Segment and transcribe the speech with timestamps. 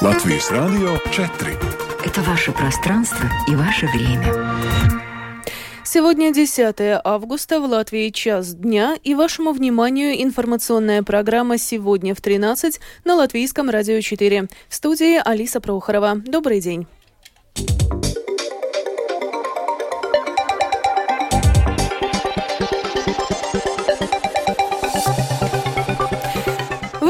[0.00, 1.58] Латвийс радио 4.
[2.04, 4.32] Это ваше пространство и ваше время.
[5.82, 12.78] Сегодня 10 августа, в Латвии час дня, и вашему вниманию информационная программа «Сегодня в 13»
[13.04, 14.48] на Латвийском радио 4.
[14.68, 16.14] В студии Алиса Прохорова.
[16.14, 16.86] Добрый день.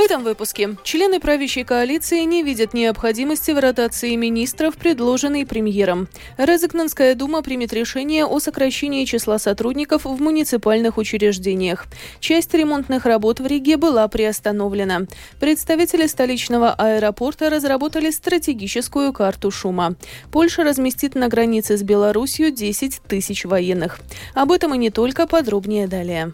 [0.01, 6.09] Этом выпуске члены правящей коалиции не видят необходимости в ротации министров, предложенной премьером.
[6.37, 11.87] Резекнанская дума примет решение о сокращении числа сотрудников в муниципальных учреждениях.
[12.21, 15.07] Часть ремонтных работ в Риге была приостановлена.
[15.41, 19.97] Представители столичного аэропорта разработали стратегическую карту шума.
[20.31, 23.99] Польша разместит на границе с Беларусью 10 тысяч военных.
[24.35, 26.33] Об этом и не только, подробнее далее.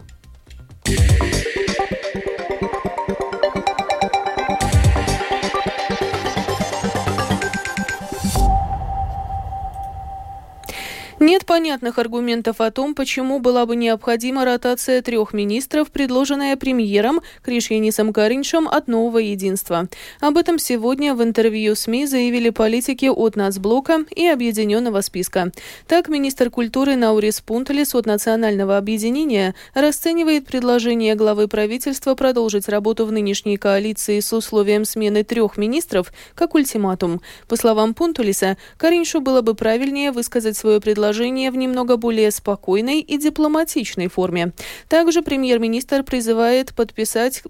[11.17, 18.11] Нет понятных аргументов о том, почему была бы необходима ротация трех министров, предложенная премьером Кришьянисом
[18.11, 19.87] Кариншем от «Нового единства».
[20.19, 25.53] Об этом сегодня в интервью СМИ заявили политики от Нацблока и Объединенного списка.
[25.87, 33.13] Так, министр культуры Наурис Пунтелес от Национального объединения расценивает предложение главы правительства продолжить работу в
[33.13, 37.21] нынешней коалиции с условием смены трех министров как ультиматум.
[37.47, 42.99] По словам Пунтулиса, Кариншу было бы правильнее высказать свое предложение предложение в немного более спокойной
[42.99, 44.53] и дипломатичной форме.
[44.89, 47.43] Также премьер-министр призывает подписать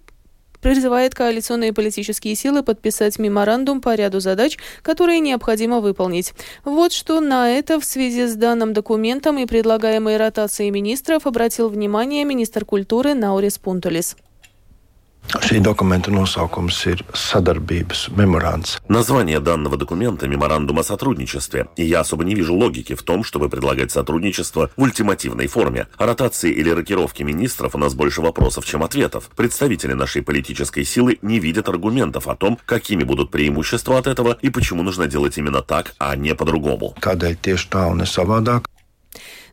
[0.62, 6.34] призывает коалиционные политические силы подписать меморандум по ряду задач, которые необходимо выполнить.
[6.66, 12.26] Вот что на это в связи с данным документом и предлагаемой ротацией министров обратил внимание
[12.26, 14.18] министр культуры Наурис Пунтулис.
[15.34, 18.78] Šī dokumenta nosaukums ir sadarbības меморанс.
[18.88, 23.50] Название данного документа– меморандум о сотрудничестве, и я особо не вижу логики в том, чтобы
[23.50, 25.88] предлагать сотрудничество в ультимативной форме.
[25.98, 29.30] О ротации или рокировке министров у нас больше вопросов, чем ответов.
[29.36, 34.50] Представители нашей политической силы не видят аргументов о том, какими будут преимущества от этого и
[34.50, 36.96] почему нужно делать именно так, а не по-другому.
[37.02, 38.70] Kādēļ tieši tā un savādāk?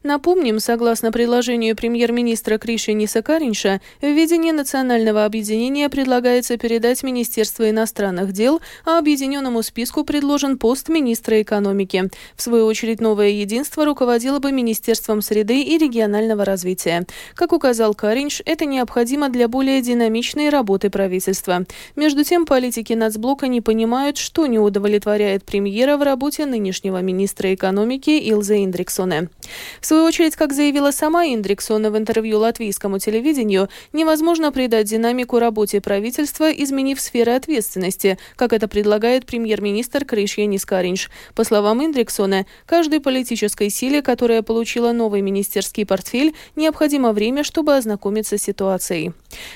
[0.03, 8.61] Напомним, согласно предложению премьер-министра Кришиниса Каринша, в ведение национального объединения предлагается передать Министерство иностранных дел,
[8.85, 12.11] а объединенному списку предложен пост министра экономики.
[12.35, 17.07] В свою очередь, новое единство руководило бы Министерством среды и регионального развития.
[17.35, 21.65] Как указал Каринш, это необходимо для более динамичной работы правительства.
[21.95, 28.11] Между тем, политики нацблока не понимают, что не удовлетворяет премьера в работе нынешнего министра экономики
[28.11, 29.29] Илза Индриксона.
[29.81, 35.83] В свою очередь, как заявила сама Индриксона в интервью латвийскому телевидению, невозможно придать динамику работе
[35.83, 41.11] правительства, изменив сферы ответственности, как это предлагает премьер-министр Кришьянис Каринш.
[41.35, 48.39] По словам Индриксона, каждой политической силе, которая получила новый министерский портфель, необходимо время, чтобы ознакомиться
[48.39, 49.13] с ситуацией.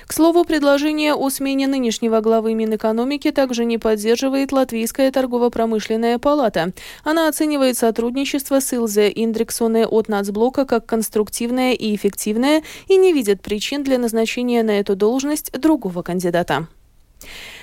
[0.06, 6.72] К слову, предложение о смене нынешнего главы Минэкономики также не поддерживает Латвийская торгово-промышленная палата.
[7.04, 13.12] Она оценивает сотрудничество с Илзе Индриксоне от НАЦ нацблока как конструктивная и эффективная и не
[13.12, 16.66] видят причин для назначения на эту должность другого кандидата.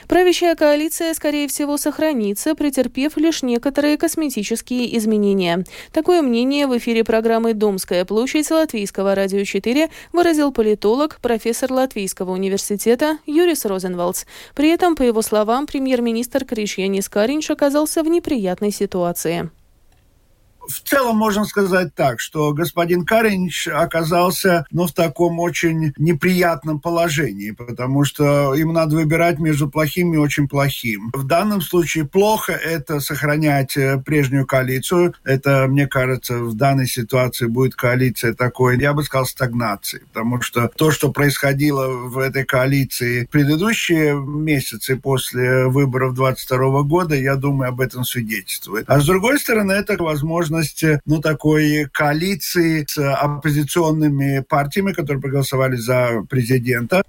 [0.08, 5.64] Правящая коалиция, скорее всего, сохранится, претерпев лишь некоторые косметические изменения.
[5.92, 13.20] Такое мнение в эфире программы «Домская площадь» Латвийского радио 4 выразил политолог, профессор Латвийского университета
[13.26, 14.26] Юрис Розенвалдс.
[14.56, 19.52] При этом, по его словам, премьер-министр Кришьянис Каринч оказался в неприятной ситуации
[20.68, 27.52] в целом можно сказать так, что господин Каринч оказался ну, в таком очень неприятном положении,
[27.52, 31.12] потому что им надо выбирать между плохим и очень плохим.
[31.14, 35.14] В данном случае плохо это сохранять э, прежнюю коалицию.
[35.24, 40.70] Это, мне кажется, в данной ситуации будет коалиция такой, я бы сказал, стагнации, потому что
[40.76, 47.70] то, что происходило в этой коалиции в предыдущие месяцы после выборов 22 года, я думаю,
[47.70, 48.86] об этом свидетельствует.
[48.88, 55.76] А с другой стороны, это возможно возможность ну, такой коалиции с оппозиционными партиями, которые проголосовали
[55.76, 57.04] за президента.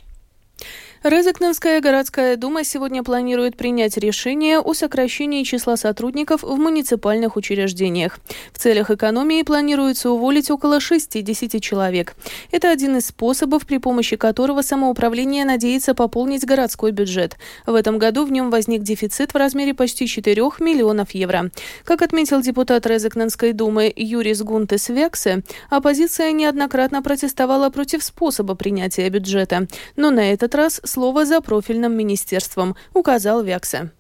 [1.05, 8.19] Резекненская городская дума сегодня планирует принять решение о сокращении числа сотрудников в муниципальных учреждениях.
[8.55, 12.17] В целях экономии планируется уволить около 60 человек.
[12.53, 17.37] Это один из способов, при помощи которого самоуправление надеется пополнить городской бюджет.
[17.67, 21.51] В этом году в нем возник дефицит в размере почти 4 миллионов евро.
[21.85, 29.67] Как отметил депутат Резекненской думы Юрис Гунтес Вексе, оппозиция неоднократно протестовала против способа принятия бюджета.
[29.97, 33.91] Но на этот раз слово за профильным министерством, указал Вякса.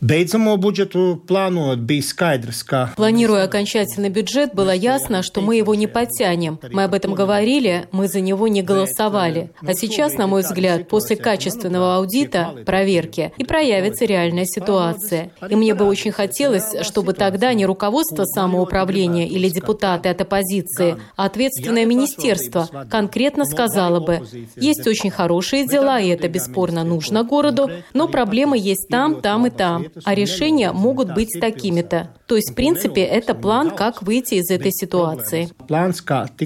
[0.00, 2.88] Бeidzamo budžetu plānojot, bija skaidrs, ka...
[2.96, 6.58] Планируя окончательный бюджет, было ясно, что мы его не подтянем.
[6.70, 9.52] Мы об этом говорили, мы за него не голосовали.
[9.62, 15.30] А сейчас, на мой взгляд, после качественного аудита, проверки, и проявится реальная ситуация.
[15.48, 21.24] И мне бы очень хотелось, чтобы тогда не руководство самоуправления или депутаты от оппозиции, а
[21.24, 24.20] ответственное министерство конкретно сказало бы,
[24.56, 29.50] есть очень хорошие дела, и это бесспорно нужно городу, но проблемы есть там, там и
[29.50, 32.10] там а решения могут быть такими-то.
[32.26, 35.48] То есть, в принципе, это план, как выйти из этой ситуации.
[35.68, 36.36] План, как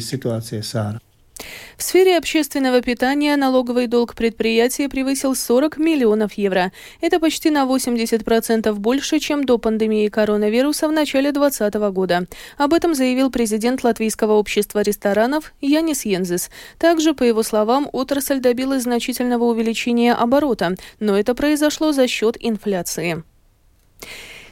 [0.00, 1.00] ситуации, Сара.
[1.76, 6.72] В сфере общественного питания налоговый долг предприятия превысил 40 миллионов евро.
[7.00, 12.26] Это почти на 80% больше, чем до пандемии коронавируса в начале 2020 года.
[12.56, 16.50] Об этом заявил президент Латвийского общества ресторанов Янис Йензис.
[16.78, 23.22] Также, по его словам, отрасль добилась значительного увеличения оборота, но это произошло за счет инфляции.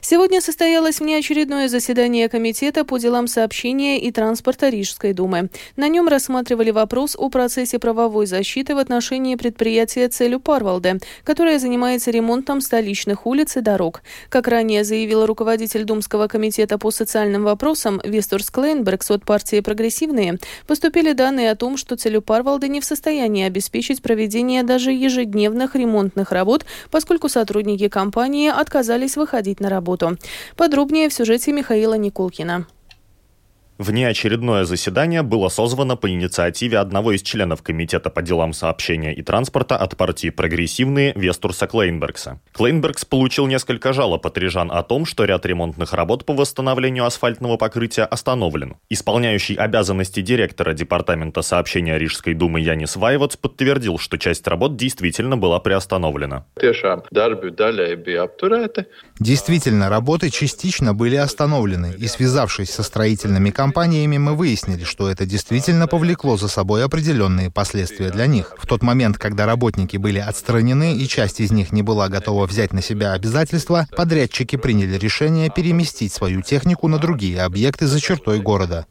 [0.08, 5.48] Сегодня состоялось внеочередное заседание Комитета по делам сообщения и транспорта Рижской думы.
[5.74, 12.12] На нем рассматривали вопрос о процессе правовой защиты в отношении предприятия «Целью Парвалде», которое занимается
[12.12, 14.02] ремонтом столичных улиц и дорог.
[14.28, 20.38] Как ранее заявил руководитель Думского комитета по социальным вопросам Вестурс Клейнбергс от партии «Прогрессивные»,
[20.68, 26.30] поступили данные о том, что «Целью Парвалде» не в состоянии обеспечить проведение даже ежедневных ремонтных
[26.30, 30.18] работ, поскольку сотрудники компании отказались выходить на работу работу.
[30.56, 32.66] Подробнее в сюжете Михаила Никулкина.
[33.78, 39.76] Внеочередное заседание было созвано по инициативе одного из членов Комитета по делам сообщения и транспорта
[39.76, 42.40] от партии «Прогрессивные» Вестурса Клейнбергса.
[42.52, 47.58] Клейнбергс получил несколько жалоб от рижан о том, что ряд ремонтных работ по восстановлению асфальтного
[47.58, 48.76] покрытия остановлен.
[48.88, 55.60] Исполняющий обязанности директора Департамента сообщения Рижской думы Янис Вайвоц подтвердил, что часть работ действительно была
[55.60, 56.46] приостановлена.
[59.20, 65.26] Действительно, работы частично были остановлены, и связавшись со строительными компаниями, компаниями мы выяснили, что это
[65.26, 68.54] действительно повлекло за собой определенные последствия для них.
[68.56, 72.72] В тот момент, когда работники были отстранены и часть из них не была готова взять
[72.72, 78.86] на себя обязательства, подрядчики приняли решение переместить свою технику на другие объекты за чертой города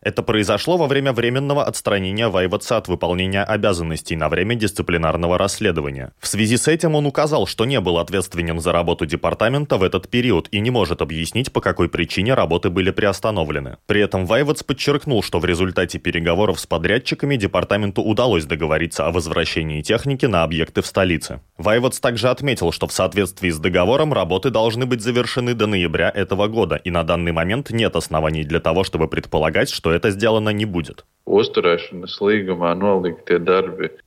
[0.00, 6.12] Это произошло во время временного отстранения Вайватса от выполнения обязанностей на время дисциплинарного расследования.
[6.18, 10.08] В связи с этим он указал, что не был ответственен за работу департамента в этот
[10.08, 13.76] период и не может объяснить, по какой причине работы были приостановлены.
[13.86, 19.82] При этом Вайватс подчеркнул, что в результате переговоров с подрядчиками департаменту удалось договориться о возвращении
[19.82, 21.40] техники на объекты в столице.
[21.58, 26.48] Вайватс также отметил, что в соответствии с договором работы должны быть завершены до ноября этого
[26.48, 30.50] года, и на данный момент момент нет оснований для того, чтобы предполагать, что это сделано
[30.52, 31.04] не будет.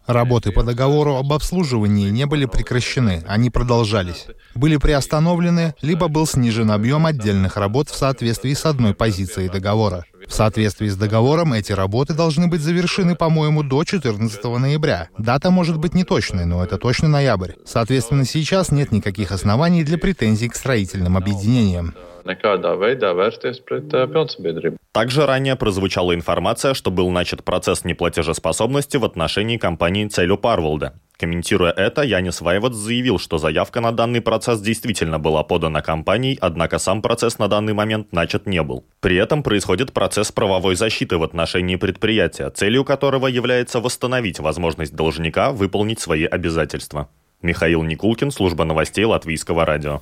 [0.08, 4.28] Работы по договору об обслуживании не были прекращены, они продолжались.
[4.56, 10.06] Были приостановлены, либо был снижен объем отдельных работ в соответствии с одной позицией договора.
[10.28, 15.10] В соответствии с договором эти работы должны быть завершены, по-моему, до 14 ноября.
[15.18, 17.54] Дата может быть не точной, но это точно ноябрь.
[17.66, 21.94] Соответственно, сейчас нет никаких оснований для претензий к строительным объединениям
[22.26, 24.78] nekādā veidā vērsties uh, pilnsabiedrību.
[24.92, 30.94] Также ранее прозвучала информация, что был начат процесс неплатежеспособности в отношении компании Целю Парволда.
[31.20, 36.80] Комментируя это, Янис Вайват заявил, что заявка на данный процесс действительно была подана компанией, однако
[36.80, 38.86] сам процесс на данный момент начат не был.
[39.02, 45.52] При этом происходит процесс правовой защиты в отношении предприятия, целью которого является восстановить возможность должника
[45.52, 47.10] выполнить свои обязательства.
[47.42, 50.02] Михаил Никулкин, служба новостей Латвийского радио.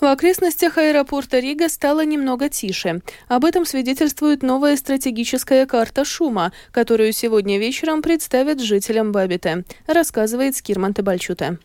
[0.00, 3.00] В окрестностях аэропорта Рига стало немного тише.
[3.28, 10.92] Об этом свидетельствует новая стратегическая карта шума, которую сегодня вечером представят жителям Бабита, рассказывает Скирман
[10.92, 11.58] Тебальчута.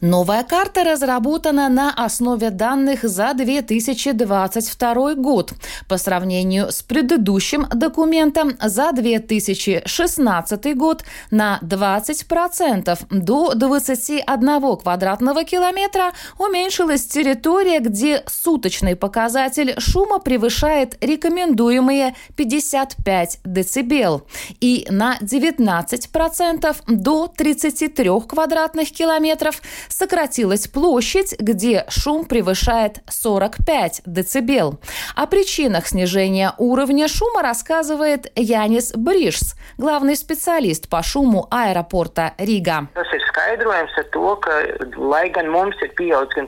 [0.00, 5.52] Новая карта разработана на основе данных за 2022 год.
[5.88, 17.04] По сравнению с предыдущим документом за 2016 год на 20% до 21 квадратного километра уменьшилась
[17.04, 24.22] территория, где суточный показатель шума превышает рекомендуемые 55 дБ
[24.62, 34.78] и на 19% до 33 квадратных километров сократилась площадь, где шум превышает 45 дБ.
[35.14, 42.88] О причинах снижения уровня шума рассказывает Янис Бришс, главный специалист по шуму аэропорта Рига.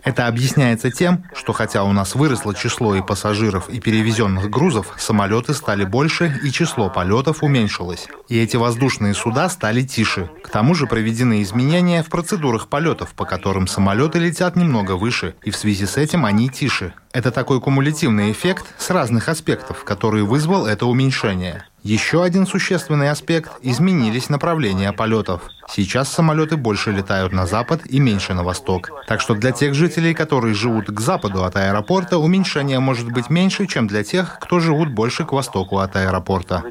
[0.04, 5.54] Это объясняется тем, что хотя у нас выросло число и пассажиров, и перевезенных грузов, самолеты
[5.54, 8.08] стали больше, и число полетов уменьшилось.
[8.28, 10.30] И эти воздушные суда стали тише.
[10.42, 15.50] К тому же проведены изменения в процедурах полетов, по которым самолеты летят немного выше, и
[15.50, 16.92] в связи с этим они тише.
[17.12, 21.66] Это такой кумулятивный эффект с разных аспектов, который вызвал это уменьшение.
[21.82, 25.42] Еще один существенный аспект– изменились направления полетов.
[25.68, 28.90] Сейчас самолеты больше летают на запад и меньше на восток.
[29.08, 33.66] Так что для тех жителей, которые живут к западу от аэропорта, уменьшение может быть меньше,
[33.66, 36.62] чем для тех, кто живут больше к востоку от аэропорта.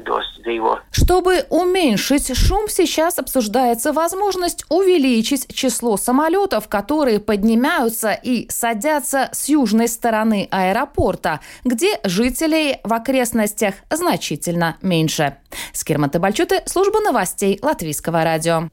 [0.90, 9.88] Чтобы уменьшить шум, сейчас обсуждается возможность увеличить число самолетов, которые поднимаются и садятся с южной
[9.88, 15.36] стороны аэропорта, где жителей в окрестностях значительно меньше.
[15.72, 18.68] Скирмата Бальчуты, служба новостей Латвийского радио.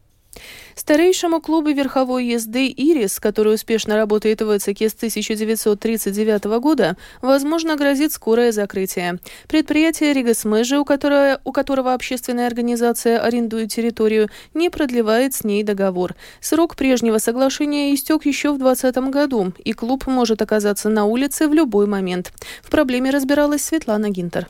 [0.75, 8.13] Старейшему клубу верховой езды «Ирис», который успешно работает в Эцике с 1939 года, возможно, грозит
[8.13, 9.19] скорое закрытие.
[9.47, 16.15] Предприятие «Ригас Мэжи», у, у которого общественная организация арендует территорию, не продлевает с ней договор.
[16.39, 21.53] Срок прежнего соглашения истек еще в 2020 году, и клуб может оказаться на улице в
[21.53, 22.31] любой момент.
[22.63, 24.47] В проблеме разбиралась Светлана Гинтер.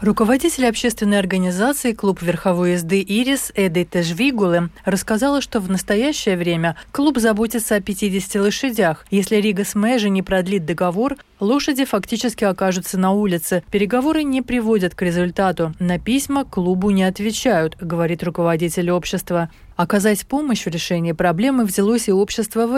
[0.00, 7.18] Руководитель общественной организации «Клуб верховой езды «Ирис» Эдита Жвигулы рассказала, что в настоящее время клуб
[7.18, 9.06] заботится о 50 лошадях.
[9.10, 13.64] Если Рига с Мэжи не продлит договор, лошади фактически окажутся на улице.
[13.72, 15.74] Переговоры не приводят к результату.
[15.80, 19.50] На письма клубу не отвечают, говорит руководитель общества.
[19.78, 22.72] Оказать помощь в решении проблемы взялось и общество в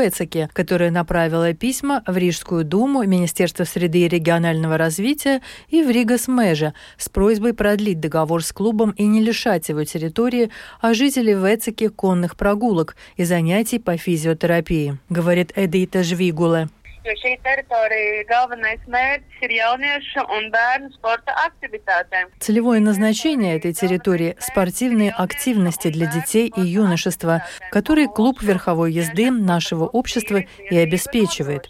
[0.52, 5.40] которое направило письма в Рижскую думу, Министерство среды и регионального развития
[5.70, 10.50] и в Ригас Межа с просьбой продлить договор с клубом и не лишать его территории,
[10.82, 11.44] а жителей в
[11.88, 16.68] конных прогулок и занятий по физиотерапии, говорит Эдита Жвигуле
[17.04, 22.30] jo šī teritorija galvenais mērķis ir jauniešu un bērnu sporta aktivitātēm.
[22.40, 29.84] Целевое назначение этой территории– спортивные активности для детей и юношества, которые клуб верховой езды нашего
[29.84, 31.68] общества и обеспечивает.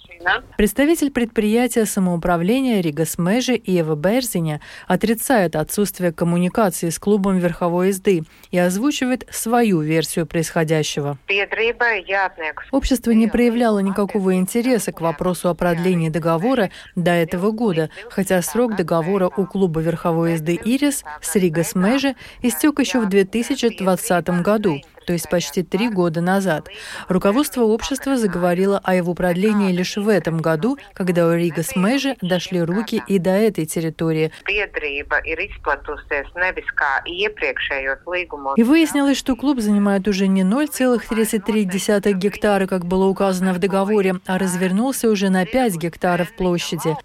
[0.57, 8.59] Представитель предприятия самоуправления Рига Смежи Ева Берзиня отрицает отсутствие коммуникации с клубом верховой езды и
[8.59, 11.17] озвучивает свою версию происходящего.
[12.71, 18.77] Общество не проявляло никакого интереса к вопросу о продлении договора до этого года, хотя срок
[18.77, 25.15] договора у клуба верховой езды «Ирис» с Рига Смежи истек еще в 2020 году то
[25.15, 26.69] есть почти три года назад.
[27.09, 32.17] Руководство общества заговорило о его продлении лишь в этом году, когда у Рига с Мэжи
[32.23, 34.31] дошли руки и до этой территории.
[38.57, 44.39] И выяснилось, что клуб занимает уже не 0,33 гектара, как было указано в договоре, а
[44.39, 46.97] развернулся уже на 5 гектаров площади.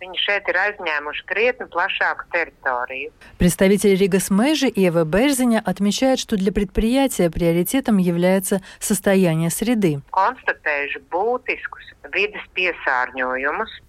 [3.39, 10.01] Представитель Рига с Мэжи Ева Берзиня отмечает, что для предприятия приоритетом фактором является состояние среды.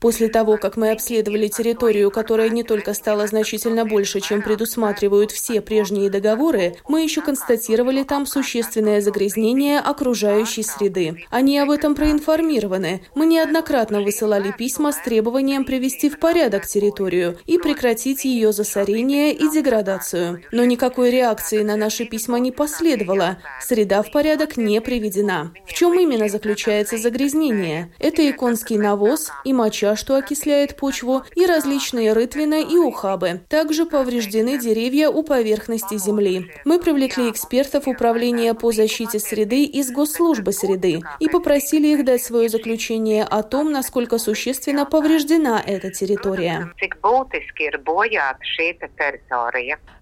[0.00, 5.60] После того, как мы обследовали территорию, которая не только стала значительно больше, чем предусматривают все
[5.60, 11.25] прежние договоры, мы еще констатировали там существенное загрязнение окружающей среды.
[11.30, 13.02] Они об этом проинформированы.
[13.14, 19.48] Мы неоднократно высылали письма с требованием привести в порядок территорию и прекратить ее засорение и
[19.50, 20.42] деградацию.
[20.52, 23.38] Но никакой реакции на наши письма не последовало.
[23.60, 25.53] Среда в порядок не приведена.
[25.67, 27.93] В чем именно заключается загрязнение?
[27.99, 33.41] Это и конский навоз, и моча, что окисляет почву, и различные рытвины и ухабы.
[33.49, 36.50] Также повреждены деревья у поверхности земли.
[36.65, 42.49] Мы привлекли экспертов Управления по защите среды из Госслужбы среды и попросили их дать свое
[42.49, 46.73] заключение о том, насколько существенно повреждена эта территория.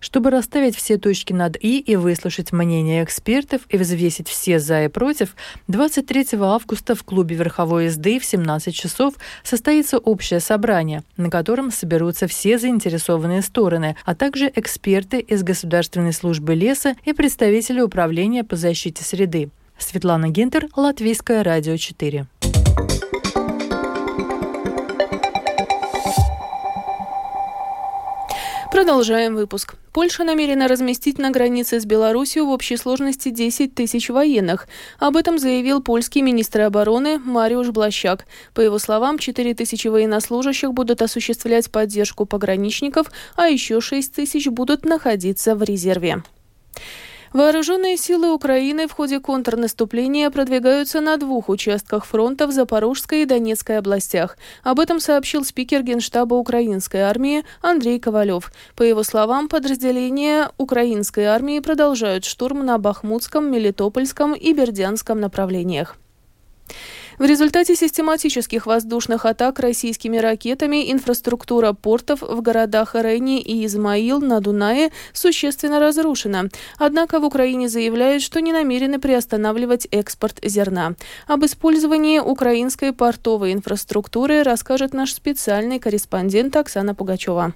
[0.00, 4.88] Чтобы расставить все точки над «и» и выслушать мнение экспертов и взвесить все «за» и
[4.88, 5.34] «против»,
[5.68, 12.26] 23 августа в клубе верховой езды в 17 часов состоится общее собрание, на котором соберутся
[12.28, 19.02] все заинтересованные стороны, а также эксперты из Государственной службы леса и представители Управления по защите
[19.02, 19.50] среды.
[19.76, 22.26] Светлана Гинтер, Латвийское радио 4.
[28.74, 29.76] Продолжаем выпуск.
[29.92, 34.66] Польша намерена разместить на границе с Беларусью в общей сложности 10 тысяч военных.
[34.98, 38.26] Об этом заявил польский министр обороны Мариуш Блащак.
[38.52, 44.84] По его словам, 4 тысячи военнослужащих будут осуществлять поддержку пограничников, а еще 6 тысяч будут
[44.84, 46.24] находиться в резерве.
[47.34, 53.78] Вооруженные силы Украины в ходе контрнаступления продвигаются на двух участках фронта в Запорожской и Донецкой
[53.78, 54.38] областях.
[54.62, 58.52] Об этом сообщил спикер Генштаба украинской армии Андрей Ковалев.
[58.76, 65.96] По его словам, подразделения украинской армии продолжают штурм на Бахмутском, Мелитопольском и Бердянском направлениях.
[67.18, 74.40] В результате систематических воздушных атак российскими ракетами инфраструктура портов в городах Рени и Измаил на
[74.40, 76.48] Дунае существенно разрушена.
[76.76, 80.94] Однако в Украине заявляют, что не намерены приостанавливать экспорт зерна.
[81.28, 87.54] Об использовании украинской портовой инфраструктуры расскажет наш специальный корреспондент Оксана Пугачева.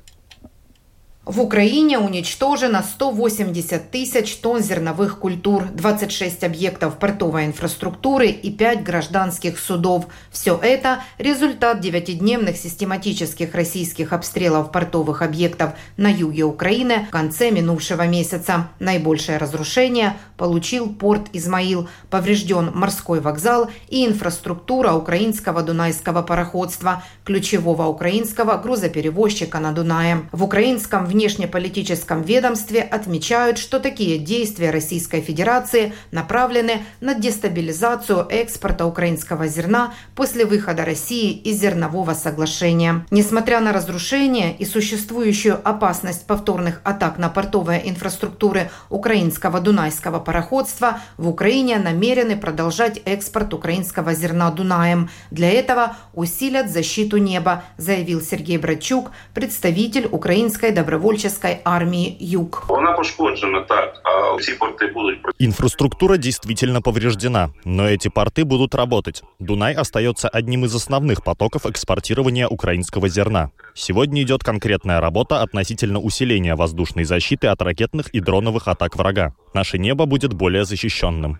[1.28, 9.58] В Украине уничтожено 180 тысяч тонн зерновых культур, 26 объектов портовой инфраструктуры и 5 гражданских
[9.58, 10.06] судов.
[10.30, 18.06] Все это– результат девятидневных систематических российских обстрелов портовых объектов на юге Украины в конце минувшего
[18.06, 18.70] месяца.
[18.78, 28.56] Наибольшее разрушение получил порт Измаил, поврежден морской вокзал и инфраструктура украинского дунайского пароходства, ключевого украинского
[28.56, 30.26] грузоперевозчика на Дунае.
[30.32, 39.48] В украинском внешнеполитическом ведомстве отмечают, что такие действия Российской Федерации направлены на дестабилизацию экспорта украинского
[39.48, 43.04] зерна после выхода России из зернового соглашения.
[43.10, 51.28] Несмотря на разрушение и существующую опасность повторных атак на портовые инфраструктуры украинского дунайского пароходства, в
[51.28, 55.10] Украине намерены продолжать экспорт украинского зерна Дунаем.
[55.32, 62.64] Для этого усилят защиту неба, заявил Сергей Братчук, представитель украинской добровольческой добровольческой армии Юг.
[62.68, 65.18] Она пошкоджена так, а все порты будут...
[65.38, 69.22] Инфраструктура действительно повреждена, но эти порты будут работать.
[69.38, 73.50] Дунай остается одним из основных потоков экспортирования украинского зерна.
[73.74, 79.34] Сегодня идет конкретная работа относительно усиления воздушной защиты от ракетных и дроновых атак врага.
[79.54, 81.38] Наше небо будет более защищенным.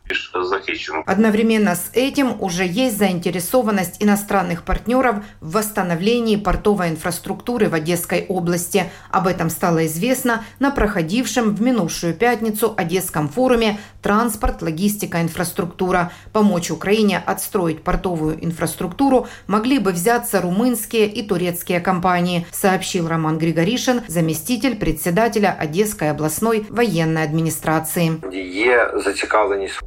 [1.06, 8.90] Одновременно с этим уже есть заинтересованность иностранных партнеров в восстановлении портовой инфраструктуры в Одесской области.
[9.10, 16.12] Об этом стало известно на проходившем в минувшую пятницу Одесском форуме «Транспорт, логистика, инфраструктура».
[16.32, 24.02] Помочь Украине отстроить портовую инфраструктуру могли бы взяться румынские и турецкие компании, сообщил Роман Григоришин,
[24.08, 28.12] заместитель председателя Одесской областной военной администрации.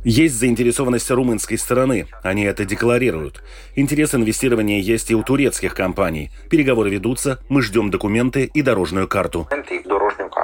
[0.04, 2.08] Есть заинтересованность румынской стороны.
[2.24, 3.44] Они это декларируют.
[3.76, 6.32] Интерес инвестирования есть и у турецких компаний.
[6.50, 9.48] Переговоры ведутся, мы ждем документы и дорожную карту.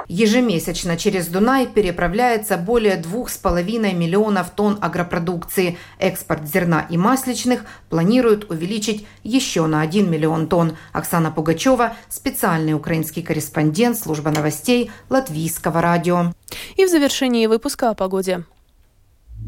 [0.08, 5.78] Ежемесячно через Дунай переправляется более двух с половиной миллионов тонн агропродукции.
[5.98, 10.76] Экспорт зерна и масличных планируют увеличить еще на 1 миллион тонн.
[10.92, 16.32] Оксана Пугачева, специальный украинский корреспондент служба новостей Латвийского радио.
[16.76, 18.44] И в завершении выпуска о погоде.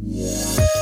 [0.02, 0.79] Yeah.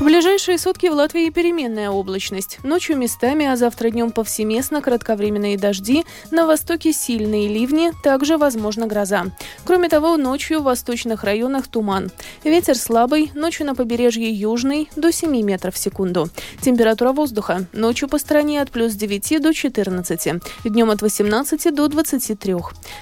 [0.00, 2.58] В ближайшие сутки в Латвии переменная облачность.
[2.62, 9.26] Ночью местами, а завтра днем повсеместно кратковременные дожди, на востоке сильные ливни, также возможна гроза.
[9.66, 12.10] Кроме того, ночью в восточных районах туман.
[12.44, 16.30] Ветер слабый, ночью на побережье южный до 7 метров в секунду.
[16.62, 17.66] Температура воздуха.
[17.74, 20.28] Ночью по стране от плюс 9 до 14,
[20.64, 22.54] днем от 18 до 23.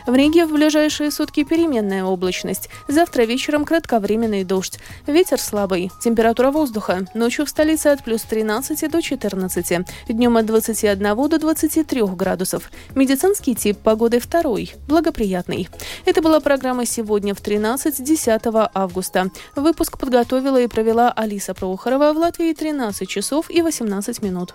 [0.08, 2.68] В Риге в ближайшие сутки переменная облачность.
[2.88, 4.80] Завтра вечером кратковременный дождь.
[5.06, 5.92] Ветер слабый.
[6.02, 7.10] Температура воздуха воздуха.
[7.14, 9.86] Ночью в столице от плюс 13 до 14.
[10.08, 12.70] Днем от 21 до 23 градусов.
[12.94, 15.68] Медицинский тип погоды второй, благоприятный.
[16.04, 18.42] Это была программа «Сегодня в 13» 10
[18.74, 19.30] августа.
[19.56, 24.54] Выпуск подготовила и провела Алиса Прохорова в Латвии 13 часов и 18 минут.